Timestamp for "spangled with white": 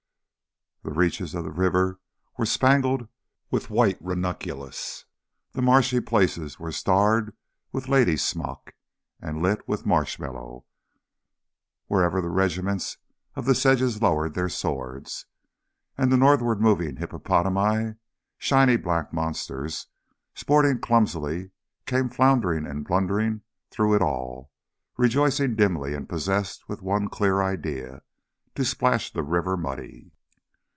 2.47-3.99